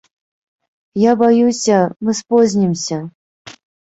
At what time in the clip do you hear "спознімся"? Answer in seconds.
2.21-2.97